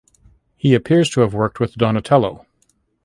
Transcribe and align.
He 0.57 0.73
appears 0.73 1.11
to 1.11 1.21
have 1.21 1.35
worked 1.35 1.59
with 1.59 1.75
Donatello. 1.75 2.47